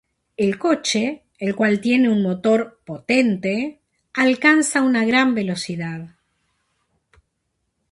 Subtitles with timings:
[0.35, 3.81] El coche, el cual tiene un motor potente,
[4.15, 6.15] alcanza una gran velocidad.